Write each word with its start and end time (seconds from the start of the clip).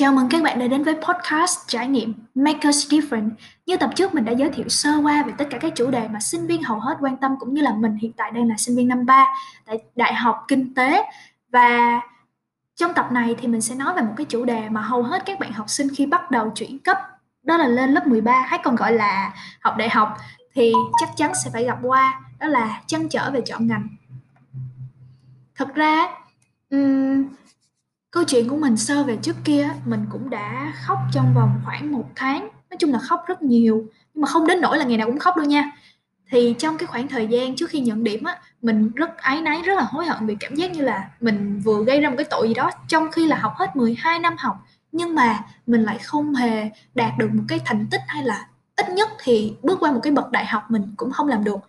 Chào 0.00 0.12
mừng 0.12 0.28
các 0.28 0.42
bạn 0.42 0.58
đã 0.58 0.66
đến 0.66 0.82
với 0.82 0.94
podcast 0.94 1.58
trải 1.66 1.88
nghiệm 1.88 2.14
Make 2.34 2.68
Us 2.68 2.92
Different. 2.92 3.30
Như 3.66 3.76
tập 3.76 3.90
trước 3.96 4.14
mình 4.14 4.24
đã 4.24 4.32
giới 4.32 4.50
thiệu 4.50 4.68
sơ 4.68 4.90
qua 5.02 5.22
về 5.22 5.32
tất 5.38 5.44
cả 5.50 5.58
các 5.58 5.72
chủ 5.76 5.90
đề 5.90 6.08
mà 6.08 6.20
sinh 6.20 6.46
viên 6.46 6.62
hầu 6.62 6.80
hết 6.80 6.96
quan 7.00 7.16
tâm 7.16 7.36
cũng 7.40 7.54
như 7.54 7.62
là 7.62 7.74
mình 7.74 7.96
hiện 7.96 8.12
tại 8.12 8.30
đang 8.30 8.48
là 8.48 8.54
sinh 8.58 8.76
viên 8.76 8.88
năm 8.88 9.06
3 9.06 9.26
tại 9.66 9.78
Đại 9.96 10.14
học 10.14 10.44
Kinh 10.48 10.74
tế 10.74 11.02
và 11.52 12.00
trong 12.76 12.94
tập 12.94 13.12
này 13.12 13.34
thì 13.38 13.48
mình 13.48 13.60
sẽ 13.60 13.74
nói 13.74 13.94
về 13.94 14.02
một 14.02 14.12
cái 14.16 14.26
chủ 14.28 14.44
đề 14.44 14.68
mà 14.68 14.80
hầu 14.80 15.02
hết 15.02 15.22
các 15.26 15.38
bạn 15.38 15.52
học 15.52 15.70
sinh 15.70 15.88
khi 15.96 16.06
bắt 16.06 16.30
đầu 16.30 16.50
chuyển 16.54 16.78
cấp 16.78 16.98
đó 17.42 17.56
là 17.56 17.66
lên 17.66 17.90
lớp 17.90 18.06
13 18.06 18.40
hay 18.46 18.60
còn 18.64 18.76
gọi 18.76 18.92
là 18.92 19.34
học 19.60 19.74
đại 19.76 19.88
học 19.88 20.16
thì 20.54 20.72
chắc 21.00 21.08
chắn 21.16 21.32
sẽ 21.44 21.50
phải 21.52 21.64
gặp 21.64 21.78
qua 21.82 22.20
đó 22.38 22.46
là 22.46 22.80
chăn 22.86 23.08
trở 23.08 23.30
về 23.30 23.40
chọn 23.46 23.66
ngành. 23.66 23.88
Thật 25.54 25.74
ra 25.74 26.08
um, 26.70 27.28
Câu 28.10 28.24
chuyện 28.24 28.48
của 28.48 28.56
mình 28.56 28.76
sơ 28.76 29.04
về 29.04 29.16
trước 29.22 29.36
kia 29.44 29.68
mình 29.84 30.06
cũng 30.10 30.30
đã 30.30 30.72
khóc 30.84 30.98
trong 31.12 31.34
vòng 31.34 31.60
khoảng 31.64 31.92
một 31.92 32.10
tháng, 32.16 32.40
nói 32.40 32.76
chung 32.78 32.92
là 32.92 32.98
khóc 32.98 33.24
rất 33.26 33.42
nhiều, 33.42 33.86
nhưng 34.14 34.22
mà 34.22 34.28
không 34.28 34.46
đến 34.46 34.60
nỗi 34.60 34.78
là 34.78 34.84
ngày 34.84 34.98
nào 34.98 35.06
cũng 35.06 35.18
khóc 35.18 35.36
đâu 35.36 35.46
nha. 35.46 35.70
Thì 36.30 36.54
trong 36.58 36.78
cái 36.78 36.86
khoảng 36.86 37.08
thời 37.08 37.26
gian 37.26 37.56
trước 37.56 37.70
khi 37.70 37.80
nhận 37.80 38.04
điểm 38.04 38.24
á, 38.24 38.38
mình 38.62 38.90
rất 38.94 39.16
áy 39.16 39.42
náy, 39.42 39.62
rất 39.62 39.74
là 39.74 39.82
hối 39.82 40.06
hận 40.06 40.26
vì 40.26 40.36
cảm 40.40 40.54
giác 40.54 40.72
như 40.72 40.82
là 40.82 41.10
mình 41.20 41.60
vừa 41.64 41.84
gây 41.84 42.00
ra 42.00 42.10
một 42.10 42.14
cái 42.18 42.26
tội 42.30 42.48
gì 42.48 42.54
đó 42.54 42.70
trong 42.88 43.10
khi 43.12 43.26
là 43.26 43.36
học 43.38 43.52
hết 43.56 43.76
12 43.76 44.18
năm 44.18 44.34
học, 44.38 44.56
nhưng 44.92 45.14
mà 45.14 45.44
mình 45.66 45.82
lại 45.82 45.98
không 45.98 46.34
hề 46.34 46.70
đạt 46.94 47.12
được 47.18 47.28
một 47.32 47.44
cái 47.48 47.60
thành 47.64 47.86
tích 47.90 48.00
hay 48.06 48.24
là 48.24 48.48
ít 48.76 48.88
nhất 48.90 49.08
thì 49.22 49.54
bước 49.62 49.80
qua 49.80 49.92
một 49.92 50.00
cái 50.02 50.12
bậc 50.12 50.30
đại 50.30 50.46
học 50.46 50.70
mình 50.70 50.94
cũng 50.96 51.12
không 51.12 51.28
làm 51.28 51.44
được. 51.44 51.60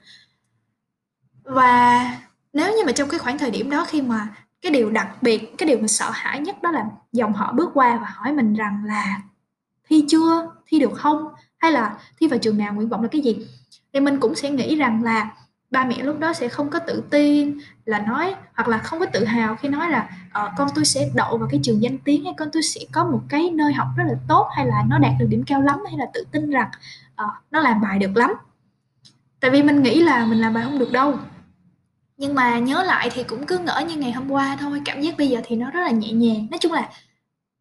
Và 1.44 2.06
nếu 2.54 2.72
như 2.78 2.84
mà 2.86 2.92
trong 2.92 3.10
cái 3.10 3.20
khoảng 3.20 3.38
thời 3.38 3.52
điểm 3.52 3.70
đó 3.70 3.86
khi 3.90 4.02
mà 4.02 4.28
cái 4.62 4.72
điều 4.72 4.90
đặc 4.90 5.24
biệt, 5.24 5.58
cái 5.58 5.68
điều 5.68 5.78
mình 5.78 5.88
sợ 5.88 6.10
hãi 6.14 6.40
nhất 6.40 6.62
đó 6.62 6.72
là 6.72 6.86
dòng 7.12 7.34
họ 7.34 7.54
bước 7.54 7.70
qua 7.74 7.98
và 7.98 8.08
hỏi 8.16 8.34
mình 8.34 8.54
rằng 8.54 8.84
là 8.86 9.22
"Thi 9.90 10.06
chưa? 10.08 10.52
Thi 10.68 10.80
được 10.80 10.94
không?" 10.96 11.28
Hay 11.58 11.72
là 11.72 11.98
"Thi 12.20 12.28
vào 12.28 12.40
trường 12.40 12.58
nào? 12.58 12.74
Nguyện 12.74 12.90
vọng 12.90 13.02
là 13.02 13.08
cái 13.08 13.22
gì?" 13.22 13.48
Thì 13.94 14.00
mình 14.00 14.20
cũng 14.20 14.36
sẽ 14.36 14.50
nghĩ 14.52 14.76
rằng 14.76 15.04
là 15.04 15.30
ba 15.72 15.86
mẹ 15.86 16.04
lúc 16.04 16.20
đó 16.20 16.34
sẽ 16.34 16.48
không 16.48 16.70
có 16.70 16.80
tự 16.80 17.04
tin 17.10 17.60
là 17.86 18.00
nói 18.00 18.36
hoặc 18.54 18.68
là 18.68 18.78
không 18.78 19.00
có 19.00 19.06
tự 19.06 19.26
hào 19.26 19.56
khi 19.56 19.70
nói 19.70 19.90
là 19.90 20.10
"Ờ, 20.32 20.52
con 20.58 20.70
tôi 20.76 20.86
sẽ 20.86 21.10
đậu 21.16 21.38
vào 21.38 21.48
cái 21.52 21.60
trường 21.64 21.82
danh 21.82 21.98
tiếng" 21.98 22.24
hay 22.26 22.34
"Con 22.38 22.50
tôi 22.54 22.64
sẽ 22.64 22.82
có 22.92 23.04
một 23.04 23.22
cái 23.30 23.50
nơi 23.54 23.74
học 23.74 23.88
rất 23.98 24.04
là 24.08 24.16
tốt" 24.28 24.48
hay 24.56 24.66
là 24.68 24.84
"Nó 24.88 24.98
đạt 24.98 25.12
được 25.20 25.26
điểm 25.30 25.44
cao 25.48 25.62
lắm" 25.62 25.80
hay 25.90 25.98
là 25.98 26.06
tự 26.14 26.26
tin 26.32 26.50
rằng, 26.50 26.70
uh, 27.24 27.30
"Nó 27.52 27.60
làm 27.60 27.82
bài 27.82 28.00
được 28.00 28.18
lắm." 28.18 28.32
Tại 29.40 29.52
vì 29.52 29.64
mình 29.64 29.84
nghĩ 29.84 30.04
là 30.04 30.26
mình 30.26 30.42
làm 30.42 30.54
bài 30.54 30.64
không 30.64 30.80
được 30.80 30.92
đâu. 30.92 31.16
Nhưng 32.22 32.36
mà 32.36 32.60
nhớ 32.60 32.84
lại 32.84 33.10
thì 33.14 33.24
cũng 33.24 33.46
cứ 33.46 33.58
ngỡ 33.58 33.84
như 33.88 33.96
ngày 33.96 34.12
hôm 34.12 34.32
qua 34.32 34.58
thôi, 34.60 34.82
cảm 34.86 35.02
giác 35.02 35.18
bây 35.18 35.30
giờ 35.30 35.42
thì 35.44 35.56
nó 35.56 35.72
rất 35.72 35.82
là 35.82 35.92
nhẹ 35.92 36.12
nhàng, 36.12 36.48
nói 36.52 36.58
chung 36.58 36.72
là 36.72 36.90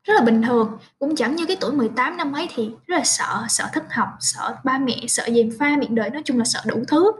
rất 0.05 0.15
là 0.15 0.21
bình 0.21 0.43
thường, 0.43 0.79
cũng 0.99 1.17
chẳng 1.17 1.37
như 1.37 1.47
cái 1.47 1.57
tuổi 1.61 1.73
18 1.73 2.17
năm 2.17 2.33
ấy 2.33 2.49
thì 2.55 2.71
rất 2.87 2.97
là 2.97 3.05
sợ, 3.05 3.45
sợ 3.49 3.65
thất 3.73 3.93
học, 3.93 4.09
sợ 4.21 4.57
ba 4.65 4.79
mẹ, 4.79 4.97
sợ 5.09 5.29
dèm 5.35 5.51
pha 5.59 5.77
miệng 5.77 5.95
đời, 5.95 6.11
nói 6.11 6.23
chung 6.25 6.39
là 6.39 6.45
sợ 6.45 6.61
đủ 6.67 6.83
thứ. 6.89 7.13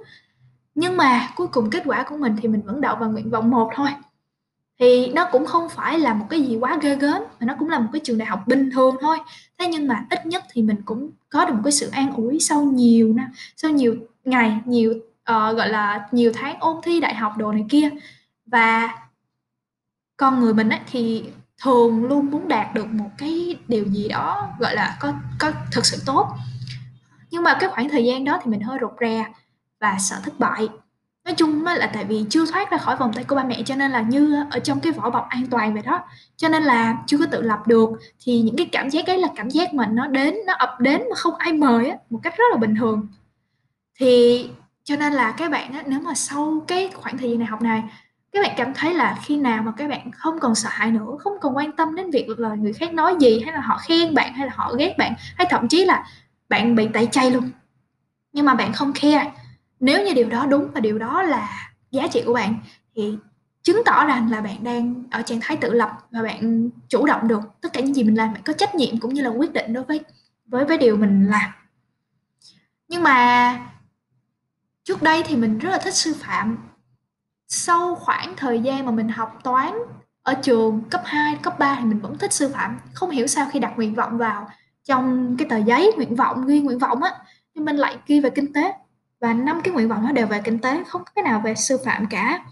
Nhưng 0.75 0.97
mà 0.97 1.29
cuối 1.37 1.47
cùng 1.47 1.71
kết 1.71 1.83
quả 1.85 2.03
của 2.03 2.17
mình 2.17 2.37
thì 2.43 2.49
mình 2.49 2.63
vẫn 2.63 2.81
đậu 2.81 2.97
vào 2.97 3.11
nguyện 3.11 3.31
vọng 3.31 3.51
một 3.51 3.71
thôi. 3.75 3.89
Thì 4.81 5.07
nó 5.07 5.29
cũng 5.33 5.47
không 5.47 5.69
phải 5.69 5.99
là 5.99 6.15
một 6.15 6.27
cái 6.31 6.43
gì 6.43 6.57
quá 6.57 6.79
ghê 6.83 6.97
gớm, 6.97 7.23
mà 7.41 7.47
nó 7.47 7.55
cũng 7.59 7.69
là 7.69 7.79
một 7.79 7.89
cái 7.93 8.01
trường 8.05 8.19
đại 8.19 8.27
học 8.27 8.41
bình 8.47 8.71
thường 8.71 8.97
thôi. 9.01 9.19
Thế 9.59 9.67
nhưng 9.67 9.89
mà 9.89 10.07
ít 10.11 10.27
nhất 10.27 10.45
thì 10.53 10.63
mình 10.63 10.83
cũng 10.85 11.11
có 11.29 11.45
được 11.45 11.55
một 11.55 11.61
cái 11.65 11.73
sự 11.73 11.89
an 11.93 12.15
ủi 12.15 12.39
sau 12.41 12.63
nhiều 12.63 13.13
năm, 13.13 13.29
sau 13.57 13.71
nhiều 13.71 13.97
ngày, 14.25 14.59
nhiều 14.65 14.95
Ờ, 15.31 15.53
gọi 15.53 15.69
là, 15.69 16.09
nhiều 16.13 16.33
tháng 16.35 16.57
ôn 16.61 16.77
thi 16.83 17.01
đại 17.01 17.15
học 17.15 17.33
đồ 17.37 17.53
này 17.53 17.65
kia. 17.71 17.91
Và 18.47 18.95
con 20.17 20.41
người 20.41 20.55
mình 20.55 20.69
ấy 20.69 20.81
thì 20.87 21.25
thường 21.63 22.05
luôn 22.05 22.31
muốn 22.31 22.49
đạt 22.49 22.75
được 22.75 22.87
một 22.87 23.11
cái 23.19 23.57
điều 23.69 23.85
gì 23.85 24.09
đó, 24.09 24.49
gọi 24.59 24.75
là, 24.75 24.97
có 25.01 25.13
có 25.39 25.53
thực 25.73 25.87
sự 25.87 26.03
tốt. 26.07 26.29
Nhưng 27.31 27.43
mà 27.43 27.57
cái 27.61 27.71
khoảng 27.71 27.89
thời 27.89 28.05
gian 28.05 28.25
đó 28.25 28.41
thì 28.43 28.51
mình 28.51 28.61
hơi 28.61 28.79
rụt 28.81 28.91
rè 29.01 29.25
và 29.81 29.97
sợ 29.99 30.17
thất 30.25 30.39
bại. 30.39 30.69
Nói 31.25 31.35
chung 31.35 31.65
là 31.65 31.91
tại 31.95 32.05
vì 32.05 32.25
chưa 32.31 32.47
thoát 32.47 32.71
ra 32.71 32.79
khỏi 32.79 32.97
vòng 32.97 33.13
tay 33.13 33.25
của 33.25 33.37
ba 33.37 33.45
mẹ 33.45 33.63
cho 33.63 33.75
nên 33.75 33.91
là 33.91 34.01
như 34.01 34.45
ở 34.51 34.59
trong 34.59 34.81
cái 34.81 34.93
vỏ 34.93 35.11
bọc 35.11 35.27
an 35.29 35.47
toàn 35.51 35.75
vậy 35.75 35.83
đó, 35.83 36.01
cho 36.37 36.49
nên 36.49 36.63
là 36.63 36.99
chưa 37.07 37.19
có 37.19 37.27
tự 37.31 37.43
lập 37.43 37.59
được. 37.67 37.91
Thì 38.25 38.41
những 38.41 38.57
cái 38.57 38.67
cảm 38.73 38.91
giác 38.91 39.07
ấy 39.07 39.19
là 39.19 39.29
cảm 39.37 39.51
giác 39.51 39.75
mà 39.75 39.87
nó 39.87 40.07
đến, 40.07 40.35
nó 40.47 40.53
ập 40.53 40.81
đến 40.81 41.01
mà 41.11 41.17
không 41.17 41.35
ai 41.37 41.53
mời 41.53 41.89
á, 41.89 41.97
một 42.11 42.21
cách 42.23 42.35
rất 42.39 42.45
là 42.53 42.57
bình 42.57 42.75
thường. 42.77 43.09
Thì 43.99 44.51
cho 44.91 44.97
nên 44.97 45.13
là 45.13 45.33
các 45.33 45.51
bạn 45.51 45.73
á, 45.73 45.83
nếu 45.87 46.01
mà 46.01 46.15
sau 46.15 46.65
cái 46.67 46.91
khoảng 46.95 47.19
thời 47.19 47.31
gian 47.31 47.39
này 47.39 47.47
học 47.47 47.63
này, 47.63 47.83
các 48.33 48.43
bạn 48.43 48.55
cảm 48.57 48.75
thấy 48.75 48.95
là 48.95 49.17
khi 49.23 49.37
nào 49.37 49.63
mà 49.63 49.73
các 49.77 49.89
bạn 49.89 50.11
không 50.11 50.39
còn 50.41 50.55
sợ 50.55 50.69
hãi 50.73 50.91
nữa, 50.91 51.17
không 51.19 51.33
còn 51.41 51.57
quan 51.57 51.73
tâm 51.73 51.95
đến 51.95 52.11
việc 52.11 52.29
là 52.29 52.55
người 52.55 52.73
khác 52.73 52.95
nói 52.95 53.17
gì, 53.21 53.41
hay 53.41 53.55
là 53.55 53.61
họ 53.61 53.79
khen 53.79 54.15
bạn, 54.15 54.35
hay 54.35 54.47
là 54.47 54.53
họ 54.57 54.75
ghét 54.79 54.95
bạn, 54.99 55.15
hay 55.37 55.47
thậm 55.51 55.69
chí 55.69 55.85
là 55.85 56.05
bạn 56.49 56.75
bị 56.75 56.89
tẩy 56.93 57.07
chay 57.07 57.31
luôn, 57.31 57.51
nhưng 58.33 58.47
mà 58.47 58.55
bạn 58.55 58.73
không 58.73 58.93
khe. 58.93 59.33
Nếu 59.81 60.05
như 60.05 60.15
điều 60.15 60.29
đó 60.29 60.47
đúng 60.47 60.71
và 60.75 60.81
điều 60.81 60.99
đó 60.99 61.23
là 61.23 61.73
giá 61.91 62.07
trị 62.07 62.23
của 62.27 62.35
bạn 62.35 62.55
thì 62.97 63.19
chứng 63.63 63.83
tỏ 63.85 64.07
rằng 64.07 64.31
là 64.31 64.41
bạn 64.41 64.65
đang 64.65 65.05
ở 65.11 65.23
trạng 65.23 65.41
thái 65.43 65.57
tự 65.57 65.73
lập 65.73 65.91
và 66.11 66.23
bạn 66.23 66.71
chủ 66.89 67.07
động 67.07 67.29
được. 67.29 67.41
Tất 67.61 67.73
cả 67.73 67.81
những 67.81 67.95
gì 67.95 68.05
mình 68.05 68.15
làm 68.15 68.33
bạn 68.33 68.43
có 68.43 68.53
trách 68.53 68.75
nhiệm 68.75 68.99
cũng 68.99 69.15
như 69.15 69.23
là 69.23 69.31
quyết 69.31 69.53
định 69.53 69.73
đối 69.73 69.85
với 69.85 70.01
với 70.47 70.65
với 70.65 70.79
điều 70.79 70.97
mình 70.97 71.27
làm. 71.27 71.51
Nhưng 72.89 73.03
mà 73.03 73.59
Trước 74.85 75.03
đây 75.03 75.23
thì 75.27 75.37
mình 75.37 75.59
rất 75.59 75.71
là 75.71 75.79
thích 75.79 75.95
sư 75.95 76.15
phạm. 76.21 76.59
Sau 77.49 77.95
khoảng 77.95 78.37
thời 78.37 78.61
gian 78.61 78.87
mà 78.87 78.93
mình 78.93 79.09
học 79.09 79.39
toán 79.45 79.73
ở 80.23 80.35
trường 80.35 80.83
cấp 80.91 81.03
2, 81.05 81.37
cấp 81.43 81.59
3 81.59 81.77
thì 81.79 81.85
mình 81.85 82.01
vẫn 82.01 82.19
thích 82.19 82.33
sư 82.33 82.51
phạm. 82.55 82.79
Không 82.93 83.11
hiểu 83.11 83.27
sao 83.27 83.49
khi 83.53 83.59
đặt 83.59 83.73
nguyện 83.77 83.95
vọng 83.95 84.19
vào 84.19 84.51
trong 84.85 85.37
cái 85.39 85.49
tờ 85.51 85.57
giấy 85.57 85.93
nguyện 85.97 86.17
vọng, 86.17 86.47
ghi 86.47 86.61
nguyện 86.61 86.79
vọng 86.79 87.03
á, 87.03 87.15
nhưng 87.55 87.65
mình 87.65 87.77
lại 87.77 87.99
ghi 88.07 88.21
về 88.21 88.31
kinh 88.31 88.53
tế. 88.53 88.73
Và 89.21 89.35
năm 89.35 89.61
cái 89.65 89.75
nguyện 89.75 89.89
vọng 89.89 90.05
nó 90.05 90.13
đều 90.13 90.27
về 90.27 90.41
kinh 90.45 90.59
tế, 90.59 90.85
không 90.87 91.05
có 91.05 91.11
cái 91.15 91.23
nào 91.23 91.41
về 91.45 91.55
sư 91.55 91.79
phạm 91.85 92.07
cả. 92.07 92.45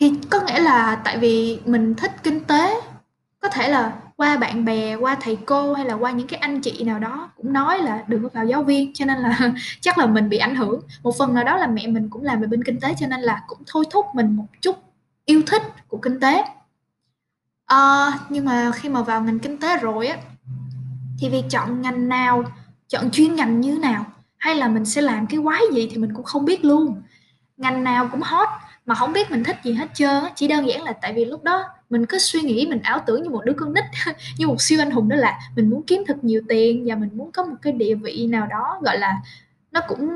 Thì 0.00 0.12
có 0.30 0.40
nghĩa 0.40 0.60
là 0.60 1.00
tại 1.04 1.18
vì 1.18 1.60
mình 1.64 1.94
thích 1.94 2.12
kinh 2.22 2.44
tế, 2.44 2.80
có 3.40 3.48
thể 3.48 3.68
là 3.68 3.92
qua 4.16 4.36
bạn 4.36 4.64
bè, 4.64 4.96
qua 4.96 5.16
thầy 5.20 5.38
cô 5.46 5.74
hay 5.74 5.86
là 5.86 5.94
qua 5.94 6.10
những 6.10 6.26
cái 6.26 6.40
anh 6.40 6.60
chị 6.60 6.84
nào 6.84 6.98
đó 6.98 7.30
cũng 7.36 7.52
nói 7.52 7.78
là 7.78 8.04
đừng 8.08 8.22
có 8.22 8.28
vào 8.32 8.46
giáo 8.46 8.62
viên 8.62 8.92
cho 8.94 9.04
nên 9.04 9.18
là 9.18 9.38
chắc 9.80 9.98
là 9.98 10.06
mình 10.06 10.28
bị 10.28 10.38
ảnh 10.38 10.56
hưởng. 10.56 10.80
Một 11.02 11.12
phần 11.18 11.34
nào 11.34 11.44
đó 11.44 11.56
là 11.56 11.66
mẹ 11.66 11.86
mình 11.86 12.10
cũng 12.10 12.22
làm 12.22 12.40
về 12.40 12.46
bên 12.46 12.64
kinh 12.64 12.80
tế 12.80 12.94
cho 13.00 13.06
nên 13.06 13.20
là 13.20 13.42
cũng 13.46 13.58
thôi 13.66 13.84
thúc 13.90 14.06
mình 14.14 14.36
một 14.36 14.46
chút 14.60 14.76
yêu 15.24 15.42
thích 15.46 15.62
của 15.88 15.98
kinh 15.98 16.20
tế. 16.20 16.44
à, 17.66 18.12
nhưng 18.28 18.44
mà 18.44 18.70
khi 18.74 18.88
mà 18.88 19.02
vào 19.02 19.22
ngành 19.22 19.38
kinh 19.38 19.58
tế 19.58 19.78
rồi 19.78 20.06
á 20.06 20.16
thì 21.18 21.28
việc 21.28 21.44
chọn 21.50 21.82
ngành 21.82 22.08
nào, 22.08 22.44
chọn 22.88 23.10
chuyên 23.10 23.34
ngành 23.34 23.60
như 23.60 23.78
nào 23.78 24.04
hay 24.38 24.54
là 24.54 24.68
mình 24.68 24.84
sẽ 24.84 25.02
làm 25.02 25.26
cái 25.26 25.40
quái 25.44 25.60
gì 25.72 25.88
thì 25.90 25.96
mình 25.96 26.14
cũng 26.14 26.24
không 26.24 26.44
biết 26.44 26.64
luôn. 26.64 27.02
Ngành 27.56 27.84
nào 27.84 28.08
cũng 28.12 28.20
hot, 28.22 28.48
mà 28.86 28.94
không 28.94 29.12
biết 29.12 29.30
mình 29.30 29.44
thích 29.44 29.56
gì 29.64 29.72
hết 29.72 29.86
trơn 29.94 30.24
chỉ 30.34 30.48
đơn 30.48 30.68
giản 30.68 30.82
là 30.82 30.92
tại 30.92 31.12
vì 31.12 31.24
lúc 31.24 31.44
đó 31.44 31.64
mình 31.90 32.06
cứ 32.06 32.18
suy 32.18 32.40
nghĩ, 32.40 32.66
mình 32.70 32.80
ảo 32.82 33.02
tưởng 33.06 33.22
như 33.22 33.30
một 33.30 33.44
đứa 33.44 33.52
con 33.52 33.74
nít, 33.74 33.84
như 34.38 34.46
một 34.46 34.56
siêu 34.62 34.80
anh 34.82 34.90
hùng, 34.90 35.08
đó 35.08 35.16
là 35.16 35.38
mình 35.56 35.70
muốn 35.70 35.82
kiếm 35.86 36.02
thật 36.06 36.24
nhiều 36.24 36.40
tiền 36.48 36.84
và 36.88 36.94
mình 36.94 37.10
muốn 37.14 37.32
có 37.32 37.44
một 37.44 37.56
cái 37.62 37.72
địa 37.72 37.94
vị 37.94 38.26
nào 38.30 38.46
đó, 38.46 38.78
gọi 38.82 38.98
là, 38.98 39.16
nó 39.72 39.80
cũng 39.88 40.08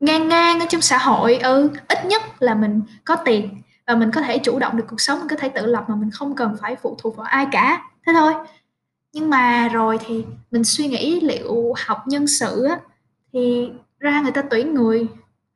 ngang 0.00 0.28
ngang 0.28 0.60
ở 0.60 0.66
trong 0.70 0.80
xã 0.80 0.98
hội. 0.98 1.36
Ừ 1.38 1.70
ít 1.88 2.06
nhất 2.06 2.22
là 2.40 2.54
mình 2.54 2.82
có 3.04 3.16
tiền 3.16 3.62
và 3.86 3.94
mình 3.94 4.10
có 4.14 4.20
thể 4.20 4.38
chủ 4.38 4.58
động 4.58 4.76
được 4.76 4.84
cuộc 4.88 5.00
sống, 5.00 5.18
mình 5.18 5.28
có 5.28 5.36
thể 5.36 5.48
tự 5.48 5.66
lập 5.66 5.84
mà 5.88 5.94
mình 5.96 6.10
không 6.10 6.34
cần 6.36 6.56
phải 6.60 6.76
phụ 6.76 6.96
thuộc 7.02 7.16
vào 7.16 7.26
ai 7.26 7.46
cả. 7.52 7.82
Thế 8.06 8.12
thôi. 8.16 8.34
Nhưng 9.12 9.30
mà 9.30 9.68
rồi 9.68 9.98
thì 10.06 10.24
mình 10.50 10.64
suy 10.64 10.88
nghĩ 10.88 11.20
liệu 11.20 11.74
học 11.86 12.04
nhân 12.08 12.26
sự 12.26 12.64
á, 12.64 12.80
thì 13.32 13.70
ra 14.00 14.20
người 14.22 14.32
ta 14.32 14.42
tuyển 14.50 14.74
người, 14.74 15.06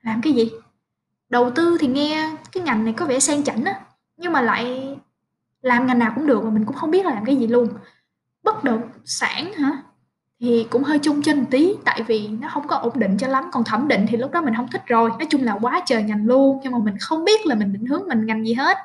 làm 0.03 0.21
cái 0.23 0.33
gì? 0.33 0.51
Đầu 1.29 1.51
tư 1.51 1.77
thì 1.81 1.87
nghe 1.87 2.37
cái 2.53 2.63
ngành 2.63 2.85
này 2.85 2.95
có 2.97 3.07
vẻ 3.07 3.21
sang 3.21 3.45
chảnh 3.45 3.65
á 3.65 3.81
nhưng 4.17 4.33
mà 4.33 4.41
lại 4.41 4.97
làm 5.63 5.87
ngành 5.87 5.99
nào 5.99 6.13
cũng 6.15 6.27
được 6.27 6.45
mà 6.45 6.51
mình 6.51 6.65
cũng 6.65 6.77
không 6.77 6.91
biết 6.91 7.07
là 7.07 7.15
làm 7.15 7.25
cái 7.25 7.37
gì 7.37 7.47
luôn. 7.47 7.69
Bất 8.43 8.65
động 8.65 8.83
sản 9.05 9.53
hả? 9.53 9.83
Thì 10.41 10.67
cũng 10.71 10.83
hơi 10.83 10.99
chung 10.99 11.23
chênh 11.23 11.47
tí, 11.47 11.75
tại 11.85 12.03
vì 12.03 12.29
nó 12.29 12.49
không 12.49 12.69
có 12.69 12.77
ổn 12.77 12.99
định 12.99 13.17
cho 13.19 13.29
lắm, 13.29 13.45
còn 13.53 13.65
thẩm 13.65 13.89
định 13.89 14.07
thì 14.09 14.17
lúc 14.17 14.31
đó 14.33 14.43
mình 14.43 14.55
không 14.57 14.69
thích 14.73 14.83
rồi. 14.87 15.11
Nói 15.11 15.27
chung 15.31 15.43
là 15.43 15.59
quá 15.61 15.83
trời 15.87 16.03
ngành 16.03 16.27
luôn, 16.27 16.61
nhưng 16.63 16.73
mà 16.73 16.79
mình 16.79 16.99
không 17.01 17.25
biết 17.25 17.47
là 17.47 17.55
mình 17.55 17.73
định 17.73 17.87
hướng 17.87 18.09
mình 18.09 18.27
ngành 18.27 18.47
gì 18.47 18.55
hết. 18.55 18.77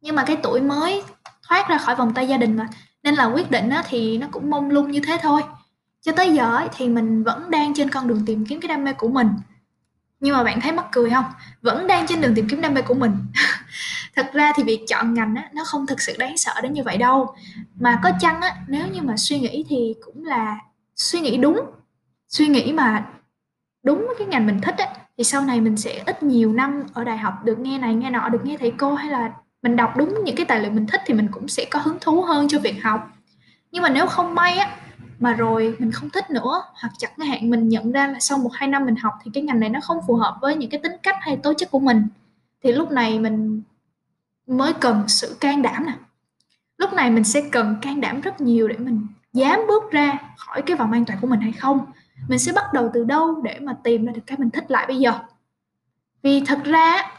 Nhưng 0.00 0.14
mà 0.16 0.24
cái 0.26 0.36
tuổi 0.42 0.60
mới 0.60 1.02
thoát 1.48 1.68
ra 1.68 1.78
khỏi 1.78 1.94
vòng 1.96 2.14
tay 2.14 2.28
gia 2.28 2.36
đình 2.36 2.56
mà, 2.56 2.68
nên 3.02 3.14
là 3.14 3.24
quyết 3.24 3.50
định 3.50 3.70
thì 3.88 4.18
nó 4.18 4.26
cũng 4.30 4.50
mông 4.50 4.70
lung 4.70 4.90
như 4.90 5.00
thế 5.06 5.18
thôi. 5.22 5.42
Cho 6.00 6.12
tới 6.12 6.34
giờ 6.34 6.68
thì 6.76 6.88
mình 6.88 7.24
vẫn 7.24 7.50
đang 7.50 7.74
trên 7.74 7.90
con 7.90 8.08
đường 8.08 8.22
tìm 8.26 8.46
kiếm 8.46 8.60
cái 8.60 8.68
đam 8.68 8.84
mê 8.84 8.92
của 8.92 9.08
mình. 9.08 9.28
Nhưng 10.24 10.36
mà 10.36 10.44
bạn 10.44 10.60
thấy 10.60 10.72
mắc 10.72 10.86
cười 10.92 11.10
không 11.10 11.24
Vẫn 11.62 11.86
đang 11.86 12.06
trên 12.06 12.20
đường 12.20 12.34
tìm 12.34 12.48
kiếm 12.48 12.60
đam 12.60 12.74
mê 12.74 12.82
của 12.82 12.94
mình. 12.94 13.12
Thật 14.16 14.30
ra 14.32 14.52
thì 14.56 14.62
việc 14.62 14.84
chọn 14.88 15.14
ngành 15.14 15.34
á, 15.34 15.48
nó 15.52 15.64
không 15.64 15.86
thực 15.86 16.00
sự 16.00 16.16
đáng 16.18 16.36
sợ 16.36 16.52
đến 16.62 16.72
như 16.72 16.82
vậy 16.82 16.96
đâu. 16.96 17.34
Mà 17.80 18.00
có 18.02 18.10
chăng 18.20 18.40
á, 18.40 18.56
nếu 18.68 18.86
như 18.86 19.02
mà 19.02 19.16
suy 19.16 19.38
nghĩ 19.38 19.64
thì 19.68 19.94
cũng 20.04 20.24
là 20.24 20.58
suy 20.96 21.20
nghĩ 21.20 21.36
đúng. 21.36 21.60
Suy 22.28 22.46
nghĩ 22.46 22.72
mà 22.72 23.06
đúng 23.82 24.14
cái 24.18 24.26
ngành 24.26 24.46
mình 24.46 24.60
thích 24.60 24.74
á, 24.78 24.88
thì 25.18 25.24
sau 25.24 25.42
này 25.42 25.60
mình 25.60 25.76
sẽ 25.76 26.02
ít 26.06 26.22
nhiều 26.22 26.52
năm 26.52 26.82
ở 26.92 27.04
đại 27.04 27.18
học 27.18 27.44
được 27.44 27.58
nghe 27.58 27.78
này 27.78 27.94
nghe 27.94 28.10
nọ, 28.10 28.28
được 28.28 28.40
nghe 28.44 28.56
thầy 28.60 28.72
cô 28.78 28.94
hay 28.94 29.10
là 29.10 29.32
mình 29.62 29.76
đọc 29.76 29.96
đúng 29.96 30.24
những 30.24 30.36
cái 30.36 30.46
tài 30.46 30.60
liệu 30.60 30.70
mình 30.70 30.86
thích 30.86 31.00
thì 31.06 31.14
mình 31.14 31.28
cũng 31.32 31.48
sẽ 31.48 31.64
có 31.70 31.78
hứng 31.78 31.98
thú 32.00 32.22
hơn 32.22 32.48
cho 32.48 32.58
việc 32.58 32.82
học 32.82 33.08
nhưng 33.72 33.82
mà 33.82 33.88
nếu 33.88 34.06
không 34.06 34.34
may 34.34 34.58
á 34.58 34.76
mà 35.18 35.32
rồi 35.32 35.76
mình 35.78 35.92
không 35.92 36.10
thích 36.10 36.30
nữa. 36.30 36.62
Hoặc 36.74 36.92
chẳng 36.98 37.18
hạn 37.18 37.50
mình 37.50 37.68
nhận 37.68 37.92
ra 37.92 38.06
là 38.06 38.20
sau 38.20 38.38
một 38.38 38.50
hai 38.52 38.68
năm 38.68 38.84
mình 38.84 38.96
học 38.96 39.14
thì 39.24 39.30
cái 39.34 39.42
ngành 39.42 39.60
này 39.60 39.68
nó 39.68 39.80
không 39.80 39.98
phù 40.06 40.14
hợp 40.14 40.38
với 40.40 40.56
những 40.56 40.70
cái 40.70 40.80
tính 40.82 40.92
cách 41.02 41.16
hay 41.20 41.36
tố 41.36 41.54
chất 41.54 41.70
của 41.70 41.78
mình. 41.78 42.08
Thì 42.62 42.72
lúc 42.72 42.90
này 42.90 43.18
mình 43.18 43.62
mới 44.46 44.72
cần 44.72 45.08
sự 45.08 45.36
can 45.40 45.62
đảm 45.62 45.86
nè. 45.86 45.92
Lúc 46.78 46.92
này 46.92 47.10
mình 47.10 47.24
sẽ 47.24 47.42
cần 47.52 47.76
can 47.82 48.00
đảm 48.00 48.20
rất 48.20 48.40
nhiều 48.40 48.68
để 48.68 48.76
mình 48.76 49.06
dám 49.32 49.60
bước 49.68 49.90
ra 49.90 50.18
khỏi 50.36 50.62
cái 50.62 50.76
vòng 50.76 50.92
an 50.92 51.04
toàn 51.04 51.18
của 51.20 51.26
mình 51.26 51.40
hay 51.40 51.52
không. 51.52 51.86
Mình 52.28 52.38
sẽ 52.38 52.52
bắt 52.52 52.64
đầu 52.72 52.90
từ 52.94 53.04
đâu 53.04 53.40
để 53.44 53.58
mà 53.60 53.76
tìm 53.84 54.06
ra 54.06 54.12
được 54.12 54.22
cái 54.26 54.38
mình 54.38 54.50
thích 54.50 54.70
lại 54.70 54.86
bây 54.86 54.98
giờ? 54.98 55.12
Vì 56.22 56.40
thật 56.46 56.58
ra 56.64 57.10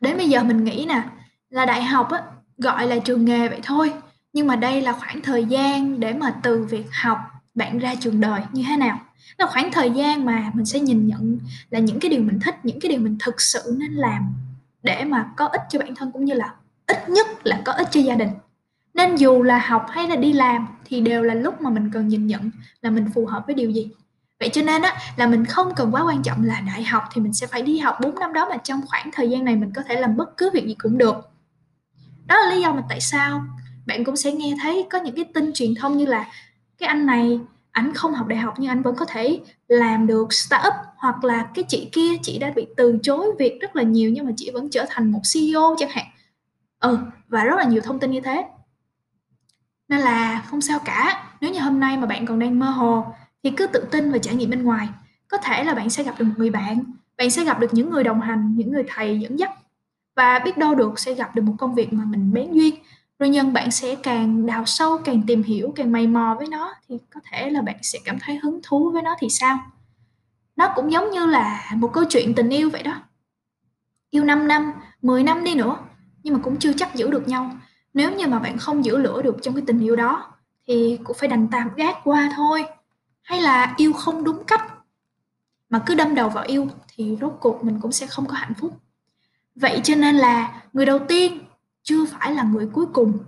đến 0.00 0.16
bây 0.16 0.28
giờ 0.28 0.42
mình 0.42 0.64
nghĩ 0.64 0.86
nè, 0.88 1.02
là 1.50 1.66
đại 1.66 1.82
học 1.82 2.10
á, 2.10 2.22
gọi 2.58 2.86
là 2.86 2.98
trường 2.98 3.24
nghề 3.24 3.48
vậy 3.48 3.60
thôi 3.62 3.92
nhưng 4.32 4.46
mà 4.46 4.56
đây 4.56 4.80
là 4.80 4.92
khoảng 4.92 5.20
thời 5.22 5.44
gian 5.44 6.00
để 6.00 6.12
mà 6.12 6.34
từ 6.42 6.64
việc 6.64 6.86
học 7.02 7.18
bạn 7.54 7.78
ra 7.78 7.94
trường 7.94 8.20
đời 8.20 8.40
như 8.52 8.64
thế 8.68 8.76
nào? 8.76 9.00
Là 9.38 9.46
khoảng 9.46 9.72
thời 9.72 9.90
gian 9.90 10.24
mà 10.24 10.50
mình 10.54 10.66
sẽ 10.66 10.80
nhìn 10.80 11.06
nhận 11.06 11.38
là 11.70 11.78
những 11.78 12.00
cái 12.00 12.10
điều 12.10 12.22
mình 12.22 12.40
thích, 12.40 12.54
những 12.62 12.80
cái 12.80 12.90
điều 12.90 13.00
mình 13.00 13.16
thực 13.20 13.40
sự 13.40 13.76
nên 13.78 13.92
làm 13.92 14.34
để 14.82 15.04
mà 15.04 15.30
có 15.36 15.46
ích 15.46 15.62
cho 15.70 15.78
bản 15.78 15.94
thân 15.94 16.12
cũng 16.12 16.24
như 16.24 16.34
là 16.34 16.54
ít 16.86 17.08
nhất 17.08 17.26
là 17.46 17.62
có 17.64 17.72
ích 17.72 17.88
cho 17.90 18.00
gia 18.00 18.14
đình. 18.14 18.30
Nên 18.94 19.16
dù 19.16 19.42
là 19.42 19.58
học 19.58 19.86
hay 19.90 20.08
là 20.08 20.16
đi 20.16 20.32
làm 20.32 20.68
thì 20.84 21.00
đều 21.00 21.22
là 21.22 21.34
lúc 21.34 21.60
mà 21.60 21.70
mình 21.70 21.90
cần 21.92 22.08
nhìn 22.08 22.26
nhận 22.26 22.50
là 22.82 22.90
mình 22.90 23.10
phù 23.14 23.26
hợp 23.26 23.42
với 23.46 23.54
điều 23.54 23.70
gì. 23.70 23.90
Vậy 24.40 24.48
cho 24.52 24.62
nên 24.62 24.82
á, 24.82 24.96
là 25.16 25.26
mình 25.26 25.44
không 25.44 25.74
cần 25.74 25.94
quá 25.94 26.04
quan 26.04 26.22
trọng 26.22 26.44
là 26.44 26.60
đại 26.60 26.84
học 26.84 27.02
thì 27.12 27.20
mình 27.20 27.32
sẽ 27.32 27.46
phải 27.46 27.62
đi 27.62 27.78
học 27.78 27.96
4 28.02 28.14
năm 28.14 28.32
đó 28.32 28.46
mà 28.50 28.56
trong 28.56 28.80
khoảng 28.86 29.10
thời 29.12 29.30
gian 29.30 29.44
này 29.44 29.56
mình 29.56 29.72
có 29.74 29.82
thể 29.82 30.00
làm 30.00 30.16
bất 30.16 30.36
cứ 30.36 30.50
việc 30.54 30.66
gì 30.66 30.74
cũng 30.78 30.98
được. 30.98 31.30
Đó 32.26 32.36
là 32.36 32.50
lý 32.54 32.62
do 32.62 32.72
mà 32.72 32.82
tại 32.88 33.00
sao 33.00 33.44
bạn 33.86 34.04
cũng 34.04 34.16
sẽ 34.16 34.32
nghe 34.32 34.54
thấy 34.62 34.86
có 34.90 34.98
những 34.98 35.14
cái 35.14 35.24
tin 35.34 35.52
truyền 35.52 35.74
thông 35.74 35.96
như 35.96 36.06
là 36.06 36.26
cái 36.78 36.86
anh 36.88 37.06
này, 37.06 37.40
ảnh 37.70 37.94
không 37.94 38.14
học 38.14 38.26
đại 38.26 38.38
học 38.38 38.54
nhưng 38.58 38.70
anh 38.70 38.82
vẫn 38.82 38.96
có 38.96 39.04
thể 39.04 39.40
làm 39.68 40.06
được 40.06 40.32
startup 40.32 40.72
hoặc 40.96 41.24
là 41.24 41.48
cái 41.54 41.64
chị 41.68 41.88
kia, 41.92 42.16
chị 42.22 42.38
đã 42.38 42.52
bị 42.56 42.66
từ 42.76 42.98
chối 43.02 43.26
việc 43.38 43.58
rất 43.60 43.76
là 43.76 43.82
nhiều 43.82 44.10
nhưng 44.10 44.26
mà 44.26 44.32
chị 44.36 44.50
vẫn 44.50 44.70
trở 44.70 44.86
thành 44.90 45.12
một 45.12 45.20
CEO 45.34 45.74
chẳng 45.78 45.90
hạn. 45.90 46.06
Ừ 46.80 46.98
và 47.28 47.44
rất 47.44 47.56
là 47.56 47.64
nhiều 47.64 47.80
thông 47.84 47.98
tin 47.98 48.10
như 48.10 48.20
thế. 48.20 48.44
Nên 49.88 50.00
là 50.00 50.42
không 50.46 50.60
sao 50.60 50.78
cả. 50.84 51.24
Nếu 51.40 51.52
như 51.52 51.60
hôm 51.60 51.80
nay 51.80 51.96
mà 51.96 52.06
bạn 52.06 52.26
còn 52.26 52.38
đang 52.38 52.58
mơ 52.58 52.66
hồ 52.66 53.04
thì 53.42 53.50
cứ 53.50 53.66
tự 53.66 53.84
tin 53.90 54.12
và 54.12 54.18
trải 54.18 54.34
nghiệm 54.34 54.50
bên 54.50 54.62
ngoài. 54.62 54.88
Có 55.28 55.38
thể 55.38 55.64
là 55.64 55.74
bạn 55.74 55.90
sẽ 55.90 56.02
gặp 56.02 56.14
được 56.18 56.24
một 56.24 56.34
người 56.36 56.50
bạn 56.50 56.84
bạn 57.22 57.30
sẽ 57.30 57.44
gặp 57.44 57.60
được 57.60 57.74
những 57.74 57.90
người 57.90 58.04
đồng 58.04 58.20
hành, 58.20 58.54
những 58.56 58.72
người 58.72 58.84
thầy 58.88 59.20
dẫn 59.20 59.38
dắt 59.38 59.50
và 60.16 60.38
biết 60.38 60.58
đâu 60.58 60.74
được 60.74 60.98
sẽ 60.98 61.14
gặp 61.14 61.34
được 61.34 61.42
một 61.42 61.54
công 61.58 61.74
việc 61.74 61.92
mà 61.92 62.04
mình 62.04 62.32
bén 62.32 62.52
duyên 62.52 62.74
rồi 63.22 63.28
nhân 63.28 63.52
bạn 63.52 63.70
sẽ 63.70 63.94
càng 63.94 64.46
đào 64.46 64.66
sâu, 64.66 64.98
càng 64.98 65.22
tìm 65.26 65.42
hiểu, 65.42 65.72
càng 65.76 65.92
mày 65.92 66.06
mò 66.06 66.36
với 66.38 66.48
nó 66.48 66.74
thì 66.88 66.98
có 67.14 67.20
thể 67.30 67.50
là 67.50 67.62
bạn 67.62 67.76
sẽ 67.82 67.98
cảm 68.04 68.18
thấy 68.20 68.36
hứng 68.36 68.60
thú 68.62 68.90
với 68.90 69.02
nó 69.02 69.16
thì 69.18 69.28
sao? 69.30 69.58
Nó 70.56 70.72
cũng 70.74 70.92
giống 70.92 71.10
như 71.10 71.26
là 71.26 71.70
một 71.76 71.90
câu 71.92 72.04
chuyện 72.08 72.34
tình 72.34 72.48
yêu 72.48 72.70
vậy 72.70 72.82
đó. 72.82 73.02
Yêu 74.10 74.24
5 74.24 74.48
năm 74.48 74.72
10 75.02 75.22
năm 75.22 75.44
đi 75.44 75.54
nữa, 75.54 75.76
nhưng 76.22 76.34
mà 76.34 76.40
cũng 76.42 76.56
chưa 76.56 76.72
chắc 76.72 76.94
giữ 76.94 77.10
được 77.10 77.28
nhau. 77.28 77.50
Nếu 77.94 78.12
như 78.16 78.26
mà 78.26 78.38
bạn 78.38 78.58
không 78.58 78.84
giữ 78.84 78.96
lửa 78.96 79.22
được 79.22 79.36
trong 79.42 79.54
cái 79.54 79.64
tình 79.66 79.80
yêu 79.80 79.96
đó, 79.96 80.32
thì 80.66 80.98
cũng 81.04 81.16
phải 81.20 81.28
đành 81.28 81.48
tạm 81.50 81.68
gác 81.76 81.96
qua 82.04 82.32
thôi. 82.36 82.64
Hay 83.22 83.40
là 83.40 83.74
yêu 83.76 83.92
không 83.92 84.24
đúng 84.24 84.44
cách, 84.44 84.62
mà 85.70 85.82
cứ 85.86 85.94
đâm 85.94 86.14
đầu 86.14 86.28
vào 86.28 86.44
yêu 86.44 86.68
thì 86.88 87.16
rốt 87.20 87.32
cuộc 87.40 87.64
mình 87.64 87.78
cũng 87.82 87.92
sẽ 87.92 88.06
không 88.06 88.26
có 88.26 88.34
hạnh 88.34 88.54
phúc. 88.54 88.72
Vậy 89.54 89.80
cho 89.84 89.94
nên 89.94 90.16
là 90.16 90.62
người 90.72 90.86
đầu 90.86 90.98
tiên 90.98 91.38
chưa 91.82 92.04
phải 92.04 92.34
là 92.34 92.42
người 92.42 92.68
cuối 92.72 92.86
cùng. 92.92 93.18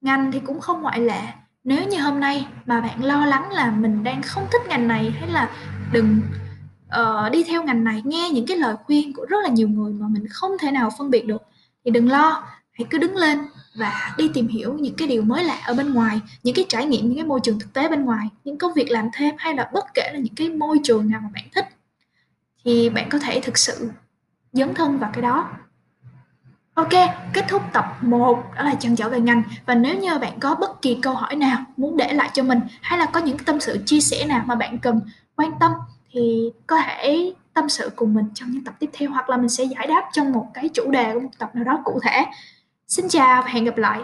Ngành 0.00 0.32
thì 0.32 0.40
cũng 0.40 0.60
không 0.60 0.82
ngoại 0.82 1.00
lệ. 1.00 1.20
Nếu 1.64 1.88
như 1.88 2.00
hôm 2.00 2.20
nay 2.20 2.46
mà 2.66 2.80
bạn 2.80 3.04
lo 3.04 3.26
lắng 3.26 3.50
là 3.50 3.70
mình 3.70 4.04
đang 4.04 4.22
không 4.22 4.46
thích 4.52 4.62
ngành 4.68 4.88
này 4.88 5.10
hay 5.10 5.28
là 5.28 5.50
đừng 5.92 6.20
uh, 6.86 7.32
đi 7.32 7.44
theo 7.44 7.62
ngành 7.62 7.84
này 7.84 8.02
nghe 8.04 8.30
những 8.30 8.46
cái 8.46 8.56
lời 8.56 8.76
khuyên 8.84 9.12
của 9.12 9.26
rất 9.28 9.36
là 9.42 9.48
nhiều 9.48 9.68
người 9.68 9.92
mà 9.92 10.06
mình 10.08 10.26
không 10.30 10.50
thể 10.60 10.70
nào 10.70 10.90
phân 10.98 11.10
biệt 11.10 11.26
được 11.26 11.42
thì 11.84 11.90
đừng 11.90 12.10
lo. 12.10 12.46
Hãy 12.72 12.86
cứ 12.90 12.98
đứng 12.98 13.16
lên 13.16 13.38
và 13.74 14.14
đi 14.16 14.30
tìm 14.34 14.48
hiểu 14.48 14.74
những 14.78 14.94
cái 14.96 15.08
điều 15.08 15.22
mới 15.22 15.44
lạ 15.44 15.60
ở 15.66 15.74
bên 15.74 15.94
ngoài 15.94 16.20
những 16.42 16.54
cái 16.54 16.66
trải 16.68 16.86
nghiệm 16.86 17.08
những 17.08 17.16
cái 17.16 17.26
môi 17.26 17.40
trường 17.42 17.58
thực 17.58 17.72
tế 17.72 17.88
bên 17.88 18.04
ngoài 18.04 18.28
những 18.44 18.58
công 18.58 18.74
việc 18.74 18.90
làm 18.90 19.08
thêm 19.12 19.34
hay 19.38 19.54
là 19.54 19.70
bất 19.72 19.84
kể 19.94 20.10
là 20.12 20.18
những 20.18 20.34
cái 20.34 20.48
môi 20.48 20.80
trường 20.84 21.10
nào 21.10 21.20
mà 21.20 21.28
bạn 21.34 21.44
thích 21.54 21.66
thì 22.64 22.90
bạn 22.90 23.08
có 23.08 23.18
thể 23.18 23.40
thực 23.40 23.58
sự 23.58 23.90
dấn 24.52 24.74
thân 24.74 24.98
vào 24.98 25.10
cái 25.14 25.22
đó. 25.22 25.50
Ok, 26.74 26.90
kết 27.32 27.44
thúc 27.48 27.62
tập 27.72 27.96
1 28.00 28.44
đó 28.56 28.62
là 28.62 28.74
chăn 28.74 28.96
trở 28.96 29.08
về 29.08 29.20
ngành 29.20 29.42
và 29.66 29.74
nếu 29.74 29.98
như 29.98 30.18
bạn 30.18 30.40
có 30.40 30.54
bất 30.54 30.82
kỳ 30.82 30.98
câu 31.02 31.14
hỏi 31.14 31.36
nào 31.36 31.58
muốn 31.76 31.96
để 31.96 32.12
lại 32.12 32.30
cho 32.32 32.42
mình 32.42 32.60
hay 32.82 32.98
là 32.98 33.06
có 33.06 33.20
những 33.20 33.38
tâm 33.38 33.60
sự 33.60 33.78
chia 33.86 34.00
sẻ 34.00 34.26
nào 34.26 34.42
mà 34.46 34.54
bạn 34.54 34.78
cần 34.78 35.00
quan 35.36 35.50
tâm 35.60 35.72
thì 36.12 36.52
có 36.66 36.76
thể 36.78 37.32
tâm 37.54 37.68
sự 37.68 37.90
cùng 37.96 38.14
mình 38.14 38.26
trong 38.34 38.50
những 38.50 38.64
tập 38.64 38.74
tiếp 38.78 38.90
theo 38.92 39.10
hoặc 39.10 39.30
là 39.30 39.36
mình 39.36 39.48
sẽ 39.48 39.64
giải 39.64 39.86
đáp 39.86 40.08
trong 40.12 40.32
một 40.32 40.46
cái 40.54 40.68
chủ 40.68 40.90
đề 40.90 41.14
của 41.14 41.20
một 41.20 41.30
tập 41.38 41.50
nào 41.54 41.64
đó 41.64 41.80
cụ 41.84 42.00
thể. 42.02 42.24
Xin 42.88 43.08
chào 43.08 43.42
và 43.42 43.48
hẹn 43.48 43.64
gặp 43.64 43.76
lại. 43.76 44.00